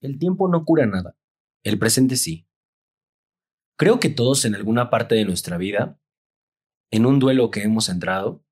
[0.00, 1.16] El tiempo no cura nada,
[1.62, 2.46] el presente sí.
[3.76, 6.00] Creo que todos en alguna parte de nuestra vida,
[6.90, 8.44] en un duelo que hemos entrado,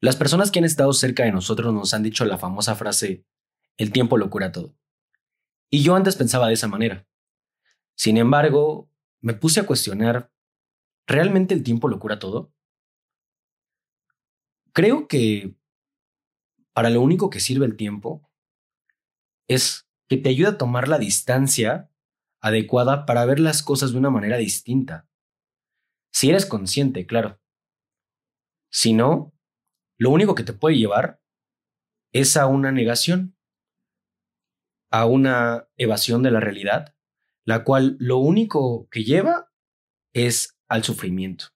[0.00, 3.26] las personas que han estado cerca de nosotros nos han dicho la famosa frase,
[3.76, 4.76] el tiempo lo cura todo.
[5.70, 7.06] Y yo antes pensaba de esa manera.
[7.94, 8.90] Sin embargo,
[9.20, 10.32] me puse a cuestionar,
[11.06, 12.52] ¿realmente el tiempo lo cura todo?
[14.72, 15.54] Creo que
[16.72, 18.30] para lo único que sirve el tiempo
[19.48, 21.88] es que te ayuda a tomar la distancia
[22.42, 25.08] adecuada para ver las cosas de una manera distinta.
[26.12, 27.40] Si eres consciente, claro.
[28.72, 29.32] Si no,
[29.98, 31.22] lo único que te puede llevar
[32.12, 33.36] es a una negación,
[34.90, 36.96] a una evasión de la realidad,
[37.46, 39.52] la cual lo único que lleva
[40.12, 41.46] es al sufrimiento,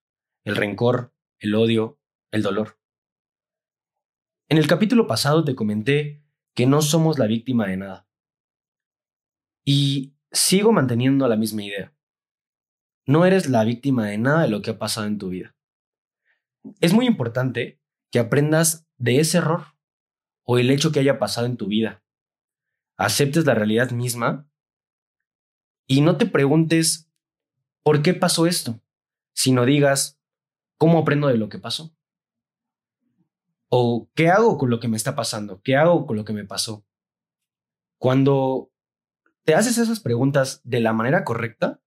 [0.44, 1.98] el rencor, el odio,
[2.30, 2.78] el dolor.
[4.48, 6.22] En el capítulo pasado te comenté
[6.54, 8.08] que no somos la víctima de nada.
[9.64, 11.94] Y sigo manteniendo la misma idea.
[13.06, 15.54] No eres la víctima de nada de lo que ha pasado en tu vida.
[16.80, 19.74] Es muy importante que aprendas de ese error
[20.44, 22.02] o el hecho que haya pasado en tu vida.
[22.96, 24.48] Aceptes la realidad misma
[25.86, 27.10] y no te preguntes
[27.82, 28.80] por qué pasó esto,
[29.34, 30.18] sino digas,
[30.78, 31.94] ¿cómo aprendo de lo que pasó?
[33.68, 35.60] ¿O qué hago con lo que me está pasando?
[35.62, 36.86] ¿Qué hago con lo que me pasó?
[37.98, 38.70] Cuando
[39.44, 41.80] te haces esas preguntas de la manera correcta,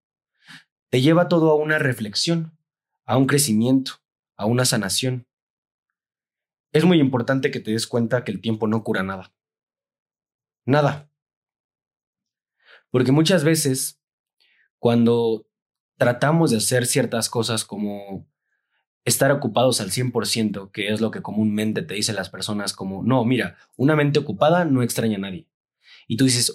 [0.89, 2.57] te lleva todo a una reflexión,
[3.05, 3.93] a un crecimiento,
[4.35, 5.27] a una sanación.
[6.71, 9.33] Es muy importante que te des cuenta que el tiempo no cura nada.
[10.65, 11.09] Nada.
[12.91, 14.01] Porque muchas veces,
[14.77, 15.47] cuando
[15.97, 18.29] tratamos de hacer ciertas cosas como
[19.03, 23.23] estar ocupados al 100%, que es lo que comúnmente te dicen las personas como, no,
[23.25, 25.47] mira, una mente ocupada no extraña a nadie.
[26.07, 26.53] Y tú dices,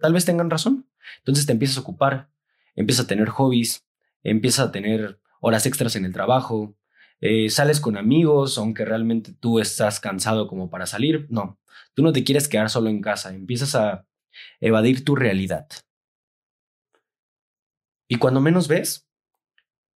[0.00, 0.88] tal vez tengan razón.
[1.18, 2.30] Entonces te empiezas a ocupar,
[2.74, 3.86] empiezas a tener hobbies,
[4.22, 6.76] empiezas a tener horas extras en el trabajo,
[7.20, 11.26] eh, sales con amigos, aunque realmente tú estás cansado como para salir.
[11.30, 11.58] No,
[11.94, 14.06] tú no te quieres quedar solo en casa, empiezas a
[14.60, 15.68] evadir tu realidad.
[18.08, 19.06] Y cuando menos ves,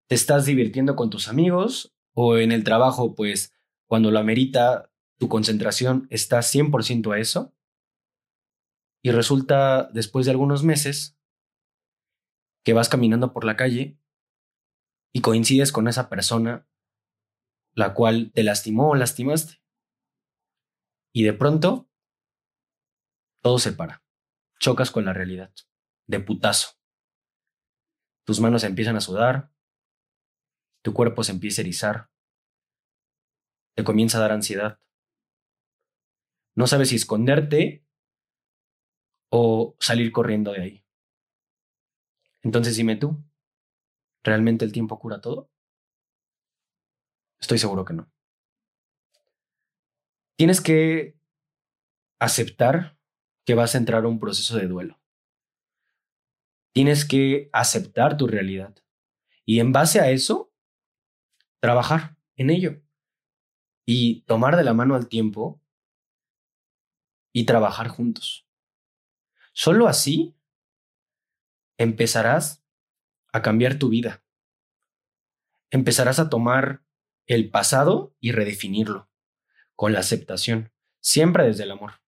[0.06, 3.54] te estás divirtiendo con tus amigos o en el trabajo, pues
[3.86, 7.54] cuando lo amerita, tu concentración está 100% a eso.
[9.02, 11.18] Y resulta, después de algunos meses,
[12.64, 13.98] que vas caminando por la calle
[15.12, 16.68] y coincides con esa persona
[17.74, 19.62] la cual te lastimó o lastimaste.
[21.12, 21.90] Y de pronto,
[23.42, 24.02] todo se para.
[24.58, 25.52] Chocas con la realidad.
[26.06, 26.78] De putazo.
[28.24, 29.52] Tus manos empiezan a sudar,
[30.82, 32.10] tu cuerpo se empieza a erizar.
[33.74, 34.80] Te comienza a dar ansiedad.
[36.54, 37.84] No sabes si esconderte
[39.34, 40.84] o salir corriendo de ahí.
[42.42, 43.24] Entonces dime tú,
[44.22, 45.50] ¿realmente el tiempo cura todo?
[47.40, 48.12] Estoy seguro que no.
[50.36, 51.16] Tienes que
[52.18, 52.98] aceptar
[53.46, 55.00] que vas a entrar a un proceso de duelo.
[56.74, 58.74] Tienes que aceptar tu realidad.
[59.46, 60.52] Y en base a eso,
[61.58, 62.82] trabajar en ello
[63.86, 65.62] y tomar de la mano al tiempo
[67.32, 68.46] y trabajar juntos.
[69.52, 70.34] Solo así
[71.78, 72.64] empezarás
[73.32, 74.24] a cambiar tu vida.
[75.70, 76.82] Empezarás a tomar
[77.26, 79.10] el pasado y redefinirlo
[79.74, 82.02] con la aceptación, siempre desde el amor,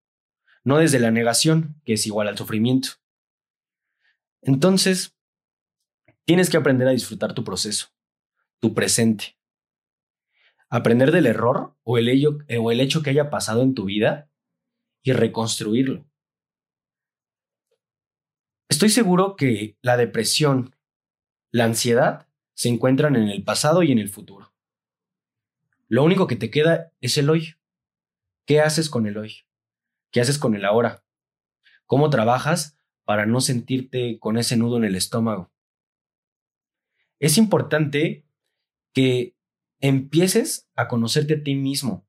[0.64, 2.90] no desde la negación, que es igual al sufrimiento.
[4.42, 5.16] Entonces,
[6.24, 7.88] tienes que aprender a disfrutar tu proceso,
[8.60, 9.38] tu presente,
[10.68, 14.30] aprender del error o el, o el hecho que haya pasado en tu vida
[15.02, 16.06] y reconstruirlo.
[18.68, 20.74] Estoy seguro que la depresión,
[21.50, 24.52] la ansiedad, se encuentran en el pasado y en el futuro.
[25.88, 27.56] Lo único que te queda es el hoy.
[28.46, 29.46] ¿Qué haces con el hoy?
[30.10, 31.04] ¿Qué haces con el ahora?
[31.86, 35.52] ¿Cómo trabajas para no sentirte con ese nudo en el estómago?
[37.20, 38.24] Es importante
[38.92, 39.36] que
[39.80, 42.06] empieces a conocerte a ti mismo,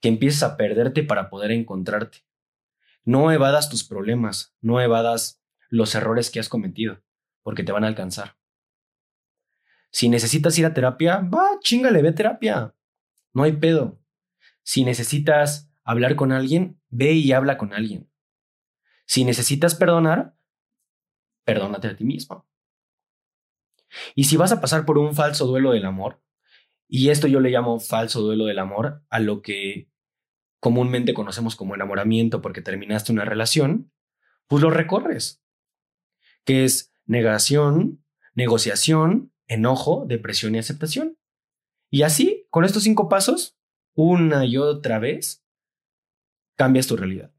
[0.00, 2.18] que empieces a perderte para poder encontrarte.
[3.04, 7.02] No evadas tus problemas, no evadas los errores que has cometido,
[7.42, 8.36] porque te van a alcanzar.
[9.90, 12.74] Si necesitas ir a terapia, va, chingale, ve terapia.
[13.32, 14.00] No hay pedo.
[14.62, 18.10] Si necesitas hablar con alguien, ve y habla con alguien.
[19.06, 20.36] Si necesitas perdonar,
[21.44, 22.46] perdónate a ti mismo.
[24.14, 26.22] Y si vas a pasar por un falso duelo del amor,
[26.86, 29.88] y esto yo le llamo falso duelo del amor, a lo que
[30.60, 33.92] comúnmente conocemos como enamoramiento porque terminaste una relación,
[34.46, 35.42] pues lo recorres,
[36.44, 38.04] que es negación,
[38.34, 41.18] negociación, enojo, depresión y aceptación.
[41.90, 43.58] Y así, con estos cinco pasos,
[43.94, 45.44] una y otra vez,
[46.56, 47.32] cambias tu realidad.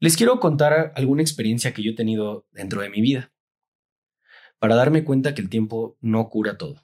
[0.00, 3.32] Les quiero contar alguna experiencia que yo he tenido dentro de mi vida
[4.58, 6.83] para darme cuenta que el tiempo no cura todo.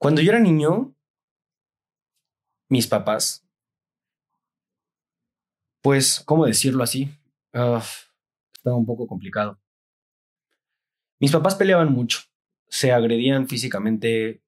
[0.00, 0.94] Cuando yo era niño,
[2.70, 3.46] mis papás,
[5.82, 7.10] pues, ¿cómo decirlo así?
[7.52, 9.60] estaba un poco complicado.
[11.18, 12.20] Mis papás peleaban mucho,
[12.66, 14.42] se agredían físicamente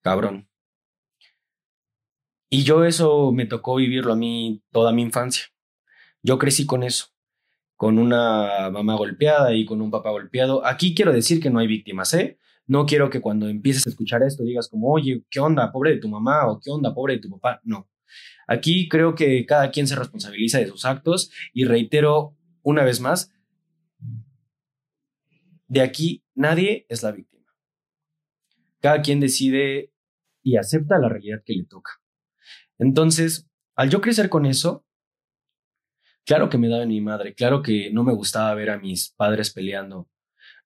[0.00, 0.48] cabrón.
[2.48, 5.48] Y yo eso me tocó vivirlo a mí toda mi infancia.
[6.22, 7.08] Yo crecí con eso,
[7.76, 10.64] con una mamá golpeada y con un papá golpeado.
[10.64, 12.38] Aquí quiero decir que no hay víctimas, ¿eh?
[12.68, 15.98] No quiero que cuando empieces a escuchar esto digas como, oye, ¿qué onda, pobre de
[15.98, 16.46] tu mamá?
[16.46, 17.60] o ¿qué onda, pobre de tu papá?
[17.64, 17.88] No.
[18.46, 23.32] Aquí creo que cada quien se responsabiliza de sus actos y reitero una vez más,
[25.66, 27.46] de aquí nadie es la víctima.
[28.80, 29.92] Cada quien decide
[30.42, 31.92] y acepta la realidad que le toca.
[32.78, 34.86] Entonces, al yo crecer con eso,
[36.24, 39.52] claro que me daba mi madre, claro que no me gustaba ver a mis padres
[39.52, 40.08] peleando,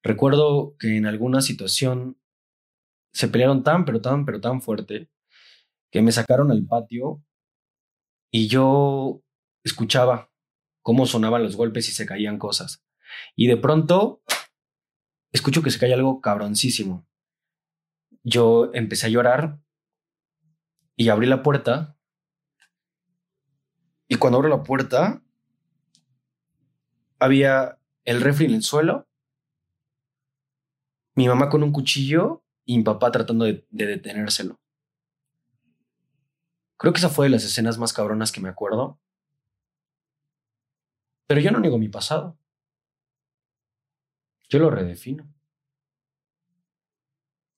[0.02, 2.18] Recuerdo que en alguna situación
[3.12, 5.08] se pelearon tan, pero tan, pero tan fuerte
[5.90, 7.22] que me sacaron al patio
[8.30, 9.22] y yo
[9.62, 10.30] escuchaba
[10.80, 12.84] cómo sonaban los golpes y se caían cosas.
[13.36, 14.22] Y de pronto
[15.30, 17.06] escucho que se cae algo cabroncísimo.
[18.24, 19.60] Yo empecé a llorar
[20.96, 21.96] y abrí la puerta.
[24.08, 25.22] Y cuando abro la puerta,
[27.18, 29.08] había el refri en el suelo
[31.14, 34.60] mi mamá con un cuchillo y mi papá tratando de, detenérselo.
[36.76, 38.98] Creo que esa fue de las escenas más cabronas que me acuerdo.
[41.26, 42.36] Pero yo no niego mi pasado.
[44.48, 45.32] Yo lo redefino.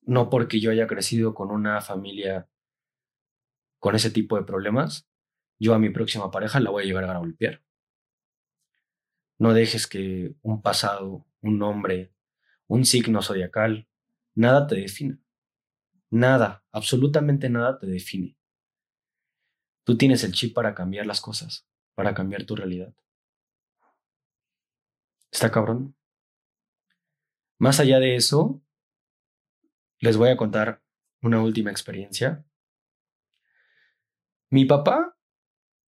[0.02, 2.48] No porque yo haya crecido con una familia
[3.84, 5.06] con ese tipo de problemas,
[5.58, 7.62] yo a mi próxima pareja la voy a llegar a golpear.
[9.38, 12.13] No dejes que un pasado, un nombre,
[12.74, 13.88] un signo zodiacal,
[14.34, 15.18] nada te define.
[16.10, 18.36] Nada, absolutamente nada te define.
[19.84, 22.92] Tú tienes el chip para cambiar las cosas, para cambiar tu realidad.
[25.30, 25.96] ¿Está cabrón?
[27.58, 28.60] Más allá de eso,
[30.00, 30.82] les voy a contar
[31.22, 32.44] una última experiencia.
[34.50, 35.16] Mi papá,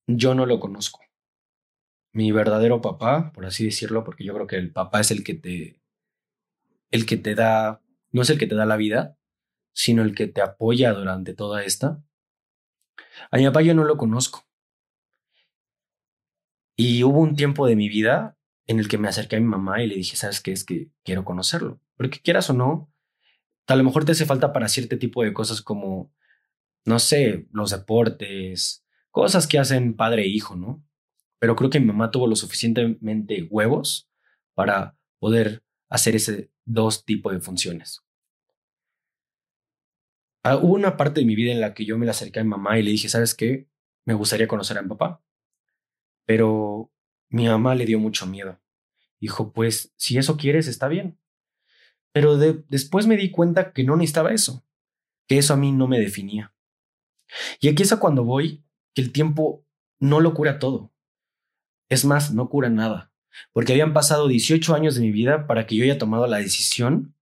[0.06, 1.00] yo no lo conozco.
[2.12, 5.35] Mi verdadero papá, por así decirlo, porque yo creo que el papá es el que
[5.35, 5.81] te
[6.91, 9.17] el que te da, no es el que te da la vida,
[9.73, 12.03] sino el que te apoya durante toda esta.
[13.31, 14.47] A mi papá yo no lo conozco.
[16.77, 18.37] Y hubo un tiempo de mi vida
[18.67, 20.53] en el que me acerqué a mi mamá y le dije, ¿sabes qué?
[20.53, 21.81] Es que quiero conocerlo.
[21.97, 22.93] Porque quieras o no,
[23.67, 26.12] a lo mejor te hace falta para cierto tipo de cosas como,
[26.85, 30.85] no sé, los deportes, cosas que hacen padre e hijo, ¿no?
[31.38, 34.09] Pero creo que mi mamá tuvo lo suficientemente huevos
[34.55, 38.03] para poder hacer ese dos tipos de funciones.
[40.43, 42.45] Ah, hubo una parte de mi vida en la que yo me la acerqué a
[42.45, 43.69] mi mamá y le dije, ¿sabes qué?
[44.05, 45.23] Me gustaría conocer a mi papá.
[46.27, 46.93] Pero
[47.31, 48.61] mi mamá le dio mucho miedo.
[49.19, 51.19] Dijo, pues, si eso quieres, está bien.
[52.12, 54.64] Pero después me di cuenta que no necesitaba eso,
[55.26, 56.55] que eso a mí no me definía.
[57.61, 58.64] Y aquí es a cuando voy,
[58.95, 59.67] que el tiempo
[59.99, 60.93] no lo cura todo.
[61.88, 63.12] Es más, no cura nada
[63.52, 67.14] porque habían pasado 18 años de mi vida para que yo haya tomado la decisión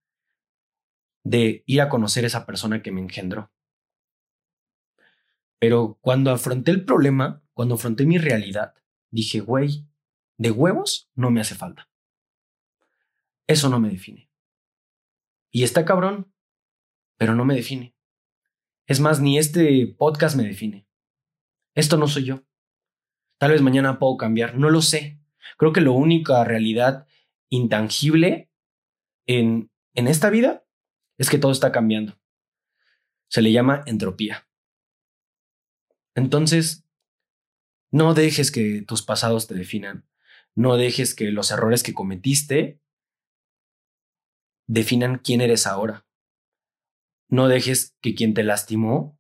[1.25, 3.51] de ir a conocer a esa persona que me engendró.
[5.59, 8.75] Pero cuando afronté el problema, cuando afronté mi realidad,
[9.11, 9.87] dije, güey,
[10.37, 11.89] de huevos no me hace falta.
[13.47, 14.31] Eso no me define.
[15.51, 16.33] Y está cabrón,
[17.17, 17.95] pero no me define.
[18.87, 20.87] Es más, ni este podcast me define.
[21.75, 22.45] Esto no soy yo.
[23.39, 25.21] Tal vez mañana puedo cambiar, no lo sé.
[25.57, 27.07] Creo que la única realidad
[27.51, 28.51] intangible
[29.27, 30.65] en, en esta vida
[31.19, 32.19] es que todo está cambiando.
[33.29, 34.49] Se le llama entropía.
[36.15, 36.85] Entonces,
[37.91, 40.09] no dejes que tus pasados te definan.
[40.55, 42.81] No dejes que los errores que cometiste
[44.67, 46.07] definan quién eres ahora.
[47.29, 49.19] No dejes que quien te lastimó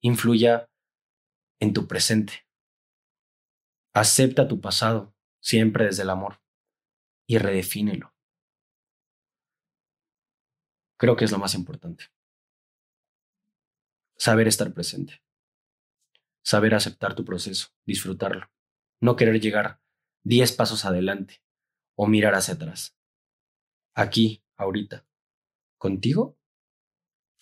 [0.00, 0.68] influya
[1.60, 2.46] en tu presente.
[3.94, 5.11] Acepta tu pasado
[5.42, 6.40] siempre desde el amor,
[7.26, 8.14] y redefínelo.
[10.96, 12.04] Creo que es lo más importante.
[14.16, 15.20] saber estar presente,
[16.44, 18.52] saber aceptar tu proceso, disfrutarlo,
[19.00, 19.82] no querer llegar
[20.22, 21.42] diez pasos adelante
[21.96, 22.96] o mirar hacia atrás.
[23.94, 25.08] Aquí, ahorita,
[25.76, 26.38] contigo,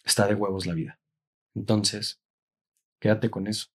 [0.02, 1.00] está de huevos la vida.
[1.54, 2.22] Entonces,
[2.98, 3.68] quédate con eso.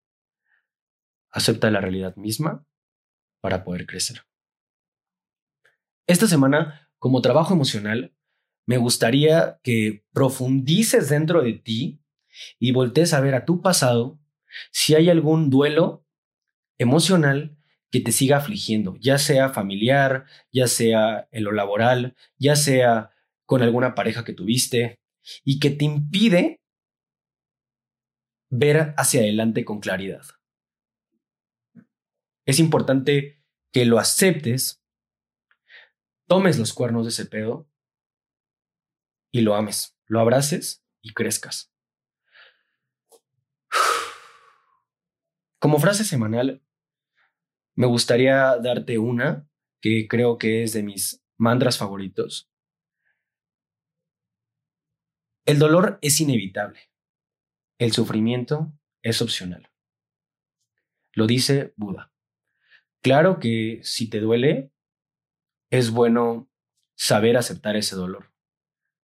[1.31, 2.65] Acepta la realidad misma
[3.43, 4.23] para poder crecer.
[6.07, 8.15] Esta semana, como trabajo emocional,
[8.67, 12.01] me gustaría que profundices dentro de ti
[12.59, 14.19] y voltees a ver a tu pasado
[14.71, 16.07] si hay algún duelo
[16.79, 17.59] emocional
[17.91, 23.11] que te siga afligiendo, ya sea familiar, ya sea en lo laboral, ya sea
[23.45, 25.01] con alguna pareja que tuviste
[25.45, 26.61] y que te impide
[28.51, 30.23] ver hacia adelante con claridad.
[32.45, 34.83] Es importante que lo aceptes,
[36.27, 37.69] tomes los cuernos de ese pedo
[39.31, 41.73] y lo ames, lo abraces y crezcas.
[45.59, 46.63] Como frase semanal,
[47.77, 49.49] me gustaría darte una
[49.81, 52.51] que creo que es de mis mantras favoritos.
[55.45, 56.91] El dolor es inevitable.
[57.79, 58.73] El sufrimiento
[59.03, 59.71] es opcional.
[61.15, 62.12] Lo dice Buda.
[63.03, 64.71] Claro que si te duele,
[65.71, 66.49] es bueno
[66.95, 68.33] saber aceptar ese dolor.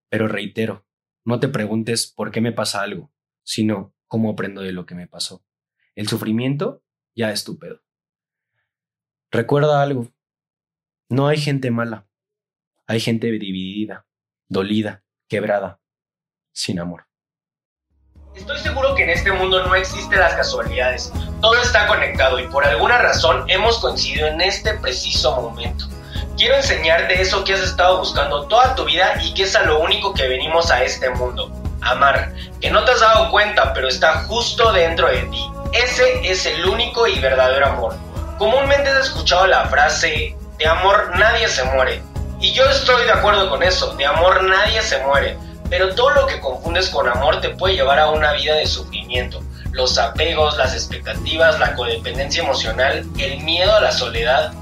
[0.08, 0.86] Pero reitero,
[1.24, 3.12] no te preguntes por qué me pasa algo,
[3.42, 5.44] sino cómo aprendo de lo que me pasó.
[5.96, 6.84] El sufrimiento
[7.16, 7.82] ya es tu pedo.
[9.32, 10.14] Recuerda algo,
[11.08, 12.08] no hay gente mala,
[12.86, 14.06] hay gente dividida,
[14.46, 15.82] dolida, quebrada,
[16.52, 17.07] sin amor.
[18.38, 22.64] Estoy seguro que en este mundo no existen las casualidades, todo está conectado y por
[22.64, 25.86] alguna razón hemos coincidido en este preciso momento.
[26.36, 29.80] Quiero enseñarte eso que has estado buscando toda tu vida y que es a lo
[29.80, 31.52] único que venimos a este mundo.
[31.80, 35.50] Amar, que no te has dado cuenta, pero está justo dentro de ti.
[35.72, 37.96] Ese es el único y verdadero amor.
[38.38, 42.02] Comúnmente has escuchado la frase, de amor nadie se muere.
[42.40, 45.36] Y yo estoy de acuerdo con eso, de amor nadie se muere.
[45.70, 49.42] Pero todo lo que confundes con amor te puede llevar a una vida de sufrimiento.
[49.72, 54.52] Los apegos, las expectativas, la codependencia emocional, el miedo a la soledad,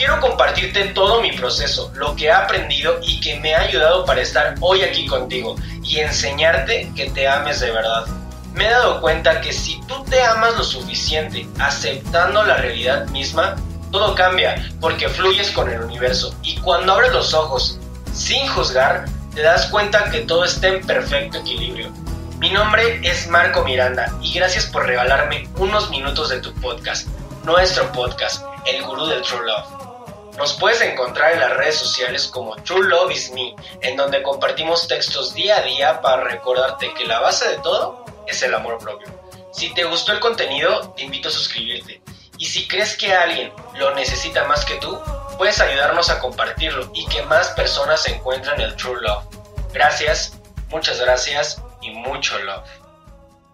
[0.00, 4.22] Quiero compartirte todo mi proceso, lo que he aprendido y que me ha ayudado para
[4.22, 8.06] estar hoy aquí contigo y enseñarte que te ames de verdad.
[8.54, 13.56] Me he dado cuenta que si tú te amas lo suficiente, aceptando la realidad misma,
[13.92, 17.78] todo cambia porque fluyes con el universo y cuando abres los ojos
[18.14, 21.90] sin juzgar, te das cuenta que todo está en perfecto equilibrio.
[22.38, 27.06] Mi nombre es Marco Miranda y gracias por regalarme unos minutos de tu podcast,
[27.44, 30.36] nuestro podcast, El Gurú del True Love.
[30.36, 34.88] Nos puedes encontrar en las redes sociales como True Love is Me, en donde compartimos
[34.88, 39.08] textos día a día para recordarte que la base de todo es el amor propio.
[39.52, 42.00] Si te gustó el contenido, te invito a suscribirte.
[42.38, 44.98] Y si crees que alguien lo necesita más que tú,
[45.40, 49.24] puedes ayudarnos a compartirlo y que más personas encuentren el True Love.
[49.72, 52.68] Gracias, muchas gracias y mucho love.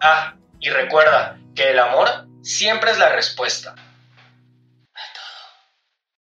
[0.01, 3.73] Ah, y recuerda que el amor siempre es la respuesta.